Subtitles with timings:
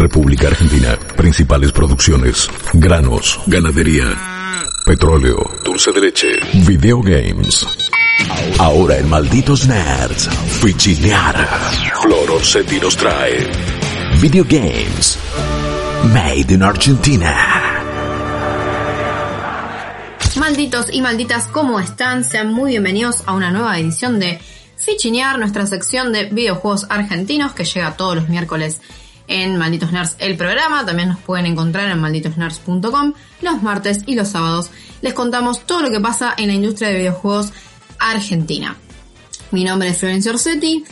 [0.00, 0.98] República Argentina.
[1.14, 2.48] Principales producciones.
[2.72, 4.06] Granos, ganadería,
[4.86, 6.28] petróleo, dulce de leche,
[6.66, 7.66] videogames.
[8.58, 10.28] Ahora en Malditos Nerds,
[10.62, 11.36] Fichinear.
[12.00, 13.46] Flor Orsetti nos trae
[14.22, 15.18] Videogames.
[16.14, 17.36] Made in Argentina.
[20.36, 22.24] Malditos y malditas, ¿cómo están?
[22.24, 24.40] Sean muy bienvenidos a una nueva edición de
[24.78, 28.80] Fichinear, nuestra sección de videojuegos argentinos que llega todos los miércoles
[29.30, 30.84] en Malditos Nerds el programa.
[30.84, 34.70] También nos pueden encontrar en malditosnerds.com los martes y los sábados.
[35.00, 37.52] Les contamos todo lo que pasa en la industria de videojuegos
[37.98, 38.76] argentina.
[39.52, 40.84] Mi nombre es Florencia Orsetti.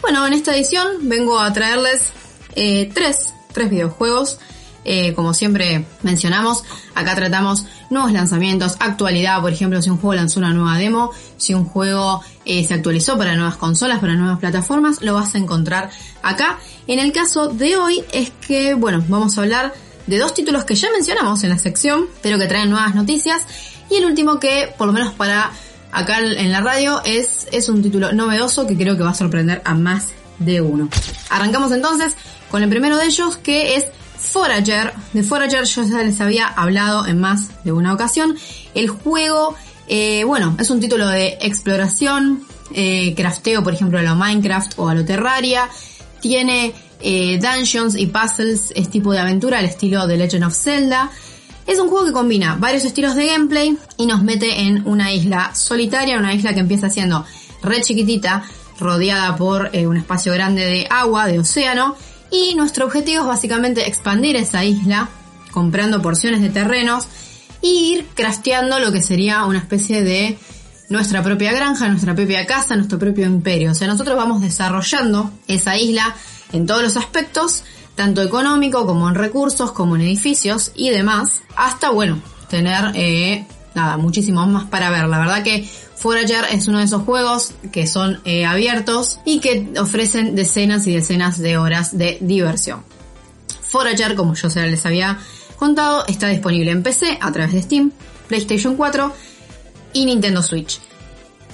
[0.00, 2.12] Bueno, en esta edición vengo a traerles
[2.54, 4.38] eh, tres, tres videojuegos
[4.84, 10.40] eh, como siempre mencionamos, acá tratamos nuevos lanzamientos, actualidad, por ejemplo, si un juego lanzó
[10.40, 15.02] una nueva demo, si un juego eh, se actualizó para nuevas consolas, para nuevas plataformas,
[15.02, 15.90] lo vas a encontrar
[16.22, 16.58] acá.
[16.86, 19.74] En el caso de hoy es que, bueno, vamos a hablar
[20.06, 23.42] de dos títulos que ya mencionamos en la sección, pero que traen nuevas noticias.
[23.90, 25.50] Y el último que, por lo menos para
[25.92, 29.62] acá en la radio, es, es un título novedoso que creo que va a sorprender
[29.64, 30.88] a más de uno.
[31.28, 32.14] Arrancamos entonces
[32.50, 33.86] con el primero de ellos, que es
[34.20, 34.92] Forager.
[35.12, 38.36] De Forager yo ya les había hablado en más de una ocasión.
[38.74, 39.54] El juego,
[39.88, 44.88] eh, bueno, es un título de exploración, eh, crafteo, por ejemplo, a lo Minecraft o
[44.88, 45.68] a lo Terraria.
[46.20, 51.10] Tiene eh, dungeons y puzzles, es tipo de aventura al estilo de Legend of Zelda.
[51.66, 55.54] Es un juego que combina varios estilos de gameplay y nos mete en una isla
[55.54, 57.24] solitaria, una isla que empieza siendo
[57.62, 58.44] re chiquitita,
[58.78, 61.96] rodeada por un espacio grande de agua, de océano,
[62.30, 65.08] y nuestro objetivo es básicamente expandir esa isla,
[65.50, 67.06] comprando porciones de terrenos
[67.62, 70.38] e ir crafteando lo que sería una especie de
[70.88, 73.70] nuestra propia granja, nuestra propia casa, nuestro propio imperio.
[73.70, 76.14] O sea, nosotros vamos desarrollando esa isla
[76.52, 77.64] en todos los aspectos,
[77.94, 83.96] tanto económico como en recursos, como en edificios y demás, hasta, bueno, tener, eh, nada,
[83.96, 85.06] muchísimo más para ver.
[85.08, 89.72] La verdad que Forager es uno de esos juegos que son eh, abiertos y que
[89.78, 92.82] ofrecen decenas y decenas de horas de diversión.
[93.62, 95.18] Forager, como yo se les había
[95.56, 97.92] contado, está disponible en PC a través de Steam,
[98.28, 99.14] PlayStation 4
[99.92, 100.80] y Nintendo Switch.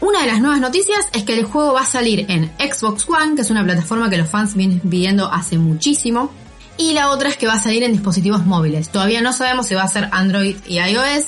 [0.00, 3.34] Una de las nuevas noticias es que el juego va a salir en Xbox One,
[3.34, 6.30] que es una plataforma que los fans vienen pidiendo hace muchísimo.
[6.78, 8.90] Y la otra es que va a salir en dispositivos móviles.
[8.90, 11.24] Todavía no sabemos si va a ser Android y iOS,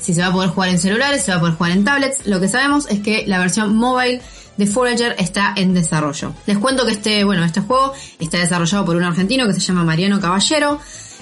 [0.00, 2.26] si se va a poder jugar en celulares, se va a poder jugar en tablets.
[2.26, 4.20] Lo que sabemos es que la versión mobile
[4.56, 6.34] de Forager está en desarrollo.
[6.46, 9.84] Les cuento que este, bueno, este juego está desarrollado por un argentino que se llama
[9.84, 10.78] Mariano Caballero,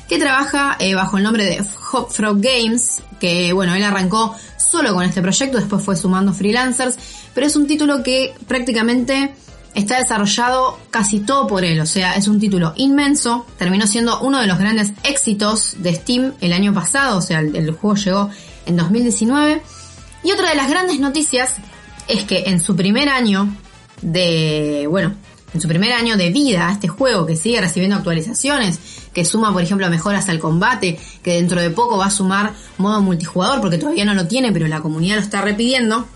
[0.09, 5.05] que trabaja eh, bajo el nombre de Hopfrog Games, que bueno, él arrancó solo con
[5.05, 6.97] este proyecto, después fue sumando freelancers,
[7.35, 9.35] pero es un título que prácticamente
[9.75, 14.41] está desarrollado casi todo por él, o sea, es un título inmenso, terminó siendo uno
[14.41, 18.31] de los grandes éxitos de Steam el año pasado, o sea, el juego llegó
[18.69, 19.63] en 2019.
[20.23, 21.57] Y otra de las grandes noticias
[22.07, 23.55] es que en su primer año
[24.03, 25.15] de, bueno,
[25.55, 28.79] en su primer año de vida, este juego que sigue recibiendo actualizaciones,
[29.13, 33.01] que suma, por ejemplo, mejoras al combate, que dentro de poco va a sumar modo
[33.01, 36.07] multijugador, porque todavía no lo tiene, pero la comunidad lo está repidiendo.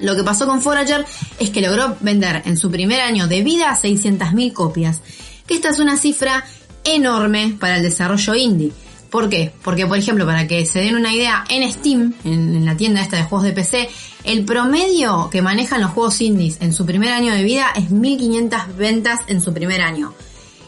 [0.00, 1.06] Lo que pasó con Forager
[1.38, 5.00] es que logró vender en su primer año de vida 600.000 copias,
[5.46, 6.44] que esta es una cifra
[6.84, 8.72] enorme para el desarrollo indie.
[9.16, 9.50] ¿Por qué?
[9.64, 13.16] Porque, por ejemplo, para que se den una idea, en Steam, en, la tienda esta
[13.16, 13.88] de juegos de PC,
[14.24, 18.76] el promedio que manejan los juegos indies en su primer año de vida es 1500
[18.76, 20.12] ventas en su primer año.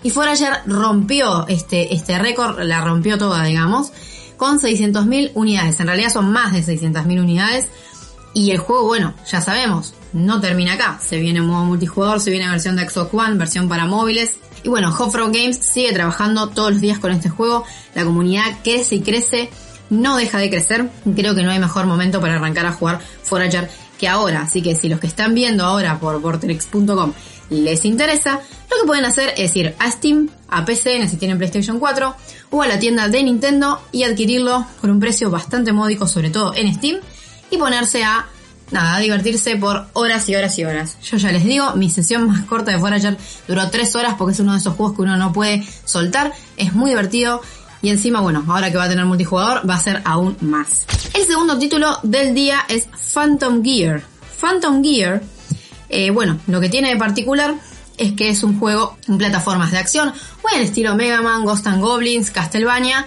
[0.03, 3.93] Y Forager rompió este, este récord, la rompió toda, digamos,
[4.39, 5.79] con 600.000 unidades.
[5.81, 7.69] En realidad son más de 600.000 unidades.
[8.33, 10.99] Y el juego, bueno, ya sabemos, no termina acá.
[11.07, 14.39] Se viene modo multijugador, se viene versión de Xbox One, versión para móviles.
[14.63, 17.65] Y bueno, Hopfrog Games sigue trabajando todos los días con este juego.
[17.95, 19.51] La comunidad crece y crece,
[19.91, 20.91] no deja de crecer.
[21.15, 24.43] Creo que no hay mejor momento para arrancar a jugar Forager que ahora.
[24.43, 27.13] Así que si los que están viendo ahora por vortex.com
[27.51, 31.79] les interesa, lo que pueden hacer es ir a Steam, a PC, si tienen PlayStation
[31.79, 32.15] 4,
[32.51, 36.55] o a la tienda de Nintendo y adquirirlo por un precio bastante módico, sobre todo
[36.55, 37.01] en Steam,
[37.51, 38.27] y ponerse a
[38.71, 40.97] nada, divertirse por horas y horas y horas.
[41.03, 43.17] Yo ya les digo, mi sesión más corta de Forager
[43.47, 46.33] duró 3 horas porque es uno de esos juegos que uno no puede soltar.
[46.57, 47.43] Es muy divertido.
[47.81, 50.85] Y encima, bueno, ahora que va a tener multijugador, va a ser aún más.
[51.15, 54.03] El segundo título del día es Phantom Gear.
[54.41, 55.23] Phantom Gear,
[55.89, 57.55] eh, bueno, lo que tiene de particular
[57.97, 60.13] es que es un juego en plataformas de acción,
[60.43, 63.07] muy en estilo Mega Man, Ghost and Goblins, Castlevania,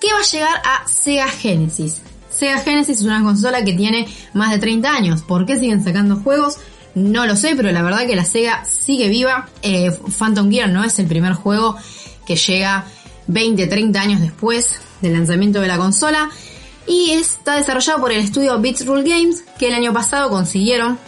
[0.00, 2.02] que va a llegar a Sega Genesis.
[2.42, 5.22] Sega Genesis es una consola que tiene más de 30 años.
[5.22, 6.56] ¿Por qué siguen sacando juegos?
[6.96, 9.48] No lo sé, pero la verdad que la Sega sigue viva.
[9.62, 11.76] Eh, Phantom Gear no es el primer juego
[12.26, 12.84] que llega
[13.28, 16.30] 20, 30 años después del lanzamiento de la consola
[16.88, 20.98] y está desarrollado por el estudio Beats Rule Games que el año pasado consiguieron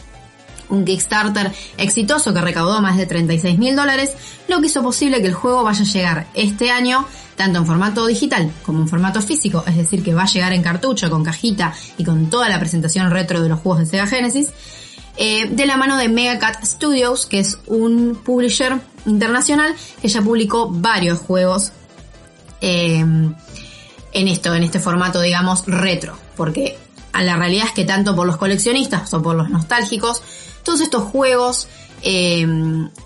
[0.74, 4.12] un Kickstarter exitoso que recaudó más de 36 mil dólares,
[4.48, 7.06] lo que hizo posible que el juego vaya a llegar este año
[7.36, 10.62] tanto en formato digital como en formato físico, es decir, que va a llegar en
[10.62, 14.50] cartucho, con cajita y con toda la presentación retro de los juegos de Sega Genesis,
[15.16, 20.68] eh, de la mano de Megacat Studios, que es un publisher internacional que ya publicó
[20.70, 21.72] varios juegos
[22.60, 26.78] eh, en esto, en este formato, digamos, retro, porque
[27.12, 30.22] la realidad es que tanto por los coleccionistas o por los nostálgicos,
[30.64, 31.68] todos estos juegos
[32.02, 32.46] eh,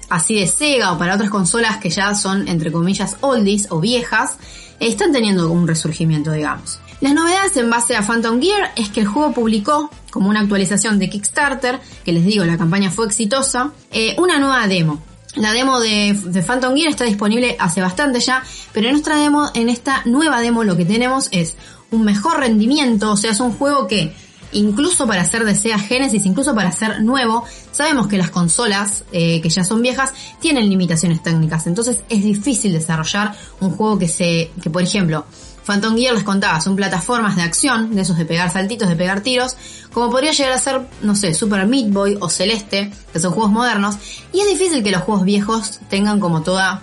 [0.08, 4.36] así de Sega o para otras consolas que ya son entre comillas oldies o viejas,
[4.80, 6.80] están teniendo un resurgimiento, digamos.
[7.00, 10.98] Las novedades en base a Phantom Gear es que el juego publicó, como una actualización
[10.98, 15.00] de Kickstarter, que les digo, la campaña fue exitosa, eh, una nueva demo.
[15.36, 19.48] La demo de, de, Phantom Gear está disponible hace bastante ya, pero en nuestra demo,
[19.54, 21.56] en esta nueva demo lo que tenemos es
[21.92, 24.12] un mejor rendimiento, o sea, es un juego que
[24.52, 29.48] incluso para ser de Genesis, incluso para ser nuevo, sabemos que las consolas eh, que
[29.48, 34.70] ya son viejas tienen limitaciones técnicas, entonces es difícil desarrollar un juego que se, que
[34.70, 35.26] por ejemplo,
[35.68, 39.20] Phantom Gear les contaba, son plataformas de acción, de esos de pegar saltitos, de pegar
[39.20, 39.54] tiros,
[39.92, 43.52] como podría llegar a ser, no sé, Super Meat Boy o Celeste, que son juegos
[43.52, 43.96] modernos,
[44.32, 46.82] y es difícil que los juegos viejos tengan como toda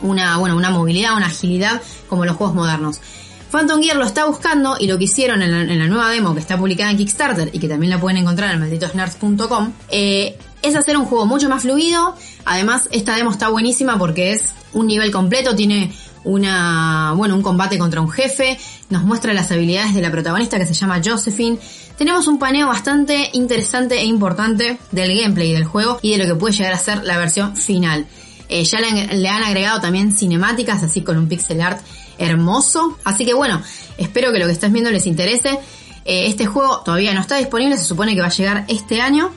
[0.00, 3.00] una, bueno, una movilidad, una agilidad como los juegos modernos.
[3.50, 6.58] Phantom Gear lo está buscando y lo que hicieron en la, nueva demo que está
[6.58, 11.04] publicada en Kickstarter y que también la pueden encontrar en malditosnerds.com eh, es hacer un
[11.04, 12.16] juego mucho más fluido.
[12.44, 15.92] Además, esta demo está buenísima porque es un nivel completo, tiene
[16.24, 18.58] una, bueno, un combate contra un jefe,
[18.90, 21.58] nos muestra las habilidades de la protagonista que se llama Josephine.
[21.96, 26.34] Tenemos un paneo bastante interesante e importante del gameplay del juego y de lo que
[26.34, 28.06] puede llegar a ser la versión final.
[28.48, 31.80] Eh, ya le, han agregado también cinemáticas, así con un pixel art
[32.18, 32.98] hermoso.
[33.04, 33.62] Así que bueno,
[33.98, 35.58] espero que lo que estás viendo les interese.
[36.04, 39.32] Eh, este juego todavía no está disponible, se supone que va a llegar este año.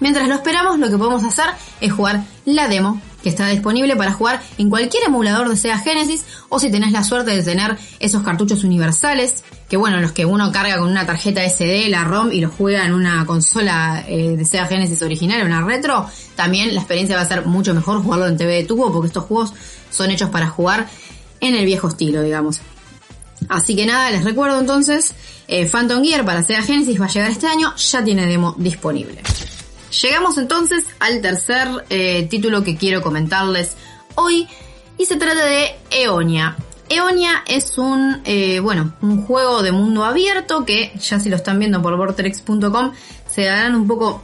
[0.00, 1.46] Mientras lo esperamos, lo que podemos hacer
[1.80, 6.24] es jugar la demo que está disponible para jugar en cualquier emulador de Sega Genesis
[6.48, 10.52] o si tenés la suerte de tener esos cartuchos universales, que bueno, los que uno
[10.52, 14.44] carga con una tarjeta SD, la ROM y lo juega en una consola eh, de
[14.44, 18.36] Sega Genesis original, una retro, también la experiencia va a ser mucho mejor jugarlo en
[18.36, 19.52] TV de tubo porque estos juegos
[19.90, 20.86] son hechos para jugar
[21.40, 22.60] en el viejo estilo, digamos.
[23.48, 25.14] Así que nada, les recuerdo entonces,
[25.46, 29.22] eh, Phantom Gear para Sega Genesis va a llegar este año, ya tiene demo disponible.
[30.02, 33.76] Llegamos entonces al tercer eh, título que quiero comentarles
[34.16, 34.46] hoy
[34.98, 36.56] y se trata de Eonia.
[36.90, 41.58] Eonia es un, eh, bueno, un juego de mundo abierto que ya si lo están
[41.58, 42.92] viendo por vortex.com
[43.28, 44.22] se darán un poco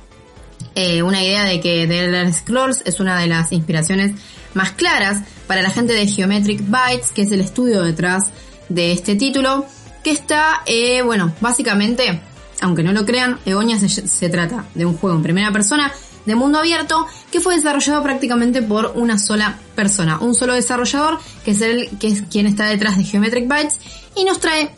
[1.02, 4.12] una idea de que The Elder Scrolls es una de las inspiraciones
[4.54, 8.30] más claras para la gente de Geometric Bytes, que es el estudio detrás
[8.68, 9.66] de este título,
[10.02, 12.20] que está, eh, bueno, básicamente,
[12.60, 15.92] aunque no lo crean, Eonia se, trata de un juego en primera persona
[16.24, 21.50] de mundo abierto que fue desarrollado prácticamente por una sola persona, un solo desarrollador que
[21.50, 23.78] es el que es quien está detrás de Geometric Bytes
[24.16, 24.70] y nos trae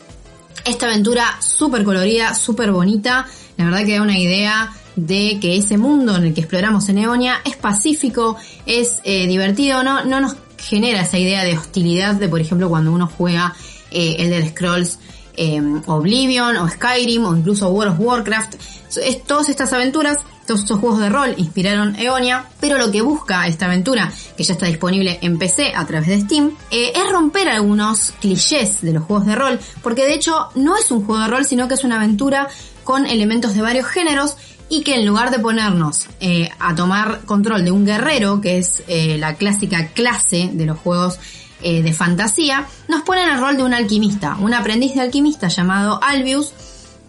[0.65, 5.77] esta aventura súper colorida, súper bonita, la verdad que da una idea de que ese
[5.77, 8.35] mundo en el que exploramos en Eonia es pacífico,
[8.65, 12.91] es eh, divertido, no, no nos genera esa idea de hostilidad de, por ejemplo, cuando
[12.91, 13.55] uno juega
[13.91, 14.99] eh, Elder Scrolls
[15.37, 18.55] eh, Oblivion o Skyrim o incluso World of Warcraft.
[18.97, 20.17] Es, todas estas aventuras,
[20.47, 24.53] todos estos juegos de rol inspiraron Eonia, pero lo que busca esta aventura, que ya
[24.53, 29.03] está disponible en PC a través de Steam, eh, es romper algunos clichés de los
[29.03, 31.83] juegos de rol, porque de hecho no es un juego de rol, sino que es
[31.83, 32.47] una aventura
[32.83, 34.37] con elementos de varios géneros
[34.69, 38.83] y que en lugar de ponernos eh, a tomar control de un guerrero, que es
[38.87, 41.19] eh, la clásica clase de los juegos
[41.61, 45.99] eh, de fantasía, nos ponen el rol de un alquimista, un aprendiz de alquimista llamado
[46.03, 46.53] Albius,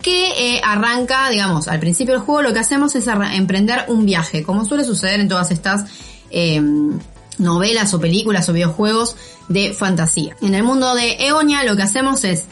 [0.01, 4.65] que arranca, digamos, al principio del juego lo que hacemos es emprender un viaje, como
[4.65, 5.87] suele suceder en todas estas
[6.31, 7.01] em,
[7.39, 9.17] novelas o películas o videojuegos
[9.49, 10.37] de fantasía.
[10.41, 12.45] En el mundo de Eonia lo que hacemos es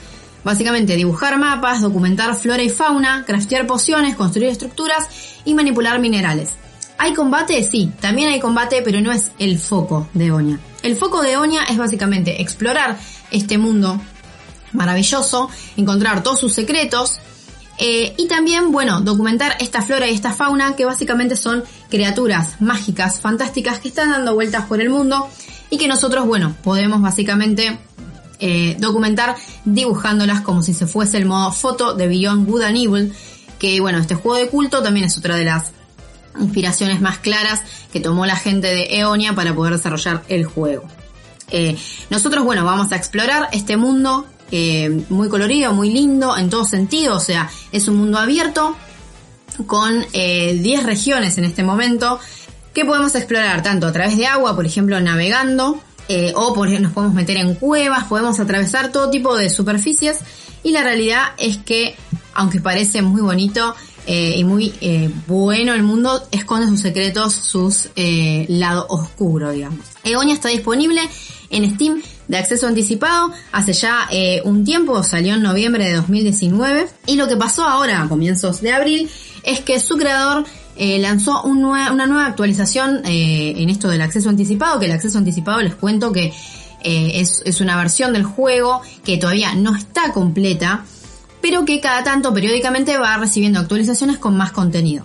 [0.46, 5.08] Básicamente dibujar mapas, documentar flora y fauna, craftear pociones, construir estructuras
[5.44, 6.50] y manipular minerales.
[6.98, 7.64] ¿Hay combate?
[7.64, 10.60] Sí, también hay combate, pero no es el foco de Oña.
[10.84, 12.96] El foco de Oña es básicamente explorar
[13.32, 14.00] este mundo
[14.72, 17.18] maravilloso, encontrar todos sus secretos
[17.78, 23.20] eh, y también, bueno, documentar esta flora y esta fauna que básicamente son criaturas mágicas,
[23.20, 25.28] fantásticas que están dando vueltas por el mundo
[25.70, 27.80] y que nosotros, bueno, podemos básicamente
[28.38, 33.14] eh, documentar dibujándolas como si se fuese el modo foto de Beyond Good and Evil,
[33.58, 35.72] que bueno, este juego de culto también es otra de las
[36.38, 37.62] inspiraciones más claras
[37.92, 40.86] que tomó la gente de Eonia para poder desarrollar el juego.
[41.50, 41.76] Eh,
[42.10, 47.16] nosotros, bueno, vamos a explorar este mundo eh, muy colorido, muy lindo en todo sentido,
[47.16, 48.76] o sea, es un mundo abierto
[49.66, 52.18] con 10 eh, regiones en este momento
[52.74, 55.80] que podemos explorar tanto a través de agua, por ejemplo, navegando,
[56.34, 60.18] o por, nos podemos meter en cuevas, podemos atravesar todo tipo de superficies.
[60.62, 61.96] Y la realidad es que,
[62.34, 63.75] aunque parece muy bonito,
[64.08, 64.72] y muy
[65.26, 67.88] bueno el mundo, esconde sus secretos, sus
[68.48, 69.84] lado oscuro, digamos.
[70.04, 71.00] Eonia está disponible
[71.50, 73.32] en Steam de acceso anticipado.
[73.52, 78.02] Hace ya eh, un tiempo, salió en noviembre de 2019 y lo que pasó ahora
[78.02, 79.10] a comienzos de abril
[79.42, 80.44] es que su creador
[80.76, 85.62] eh, lanzó una nueva actualización eh, en esto del acceso anticipado, que el acceso anticipado
[85.62, 86.33] les cuento que
[86.83, 90.85] es, es una versión del juego que todavía no está completa,
[91.40, 95.04] pero que cada tanto periódicamente va recibiendo actualizaciones con más contenido.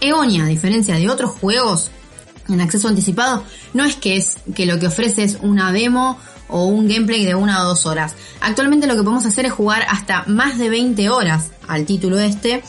[0.00, 1.90] Eonia, a diferencia de otros juegos
[2.48, 3.42] en acceso anticipado,
[3.74, 7.34] no es que es que lo que ofrece es una demo o un gameplay de
[7.34, 8.14] una o dos horas.
[8.40, 12.62] Actualmente lo que podemos hacer es jugar hasta más de 20 horas al título este.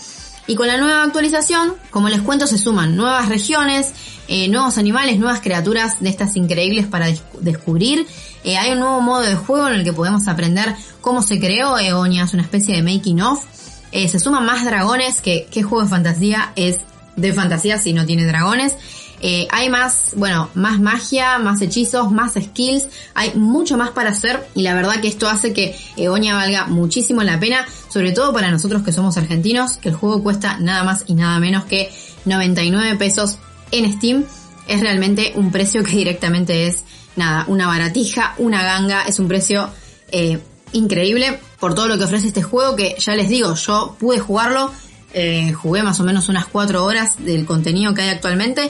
[0.49, 3.91] Y con la nueva actualización, como les cuento, se suman nuevas regiones,
[4.27, 7.05] eh, nuevos animales, nuevas criaturas de estas increíbles para
[7.39, 8.07] descubrir.
[8.43, 11.77] Eh, hay un nuevo modo de juego en el que podemos aprender cómo se creó
[11.77, 13.43] Eonia, es una especie de making of.
[13.91, 16.79] Eh, se suman más dragones, que qué juego de fantasía es
[17.15, 18.73] de fantasía si no tiene dragones.
[19.51, 24.63] Hay más, bueno, más magia, más hechizos, más skills, hay mucho más para hacer y
[24.63, 28.83] la verdad que esto hace que Eonia valga muchísimo la pena, sobre todo para nosotros
[28.83, 31.91] que somos argentinos, que el juego cuesta nada más y nada menos que
[32.25, 33.37] 99 pesos
[33.71, 34.25] en Steam.
[34.67, 36.83] Es realmente un precio que directamente es,
[37.15, 39.69] nada, una baratija, una ganga, es un precio
[40.11, 40.39] eh,
[40.73, 44.71] increíble por todo lo que ofrece este juego que ya les digo, yo pude jugarlo,
[45.13, 48.69] eh, jugué más o menos unas 4 horas del contenido que hay actualmente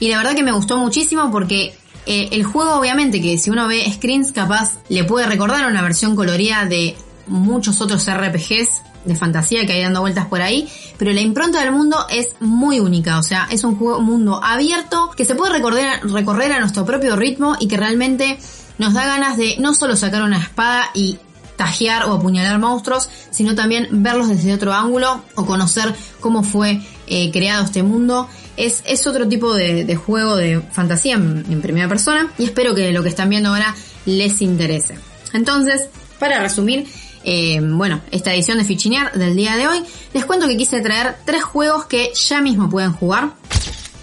[0.00, 1.74] y la verdad que me gustó muchísimo porque
[2.06, 6.16] eh, el juego obviamente que si uno ve screens capaz le puede recordar una versión
[6.16, 10.68] colorida de muchos otros RPGs de fantasía que hay dando vueltas por ahí,
[10.98, 15.10] pero la impronta del mundo es muy única, o sea, es un juego, mundo abierto
[15.16, 18.38] que se puede recorrer, a nuestro propio ritmo y que realmente
[18.78, 21.18] nos da ganas de no solo sacar una espada y
[21.56, 27.30] tajear o apuñalar monstruos, sino también verlos desde otro ángulo o conocer cómo fue eh,
[27.32, 28.28] creado este mundo.
[28.56, 33.02] Es, es otro tipo de, juego de fantasía en, primera persona y espero que lo
[33.02, 34.98] que están viendo ahora les interese.
[35.32, 36.86] Entonces, para resumir,
[37.28, 39.82] eh, bueno, esta edición de Fichinear del día de hoy,
[40.14, 43.32] les cuento que quise traer tres juegos que ya mismo pueden jugar.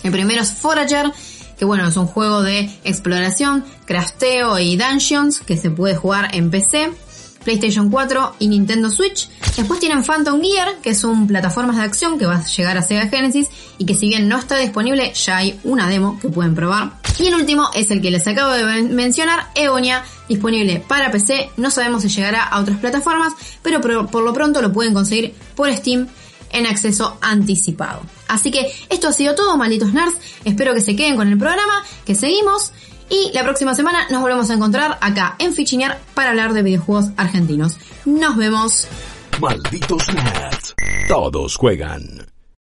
[0.04, 1.10] El primero es Forager,
[1.58, 6.52] que bueno, es un juego de exploración, crafteo y dungeons que se puede jugar en
[6.52, 6.92] PC.
[7.44, 9.30] PlayStation 4 y Nintendo Switch.
[9.56, 12.82] Después tienen Phantom Gear, que es un plataformas de acción que va a llegar a
[12.82, 16.56] Sega Genesis y que si bien no está disponible, ya hay una demo que pueden
[16.56, 16.94] probar.
[17.20, 21.52] Y el último es el que les acabo de mencionar, Eonia, disponible para PC.
[21.58, 25.72] No sabemos si llegará a otras plataformas, pero por lo pronto lo pueden conseguir por
[25.72, 26.08] Steam
[26.54, 28.02] en acceso anticipado.
[28.28, 30.16] Así que esto ha sido todo, malditos nerds.
[30.46, 32.72] Espero que se queden con el programa, que seguimos.
[33.14, 37.12] Y la próxima semana nos volvemos a encontrar acá en Fichinear para hablar de videojuegos
[37.16, 37.78] argentinos.
[38.06, 38.88] Nos vemos.
[39.40, 40.74] Malditos nerds.
[41.08, 42.33] Todos juegan.